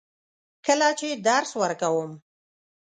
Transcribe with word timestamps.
کله 0.65 0.87
چې 0.99 1.09
درس 1.27 1.51
ورکوم. 1.61 2.11